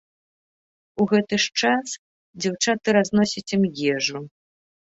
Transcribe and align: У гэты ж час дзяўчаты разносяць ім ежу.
У 1.03 1.05
гэты 1.11 1.39
ж 1.43 1.61
час 1.61 1.87
дзяўчаты 2.47 2.87
разносяць 2.99 3.47
ім 3.59 3.63
ежу. 3.95 4.19